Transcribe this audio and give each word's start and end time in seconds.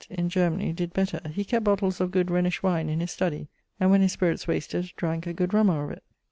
in 0.09 0.29
Germany 0.29 0.73
did 0.73 0.93
better; 0.93 1.19
he 1.29 1.45
kept 1.45 1.63
bottles 1.63 2.01
of 2.01 2.09
good 2.09 2.31
Rhenish 2.31 2.63
wine 2.63 2.89
in 2.89 3.01
his 3.01 3.11
studie, 3.11 3.49
and, 3.79 3.91
when 3.91 4.01
his 4.01 4.13
spirits 4.13 4.47
wasted, 4.47 4.91
dranke 4.97 5.27
a 5.27 5.33
good 5.33 5.53
rummer 5.53 5.83
of 5.83 5.91
it. 5.91 6.03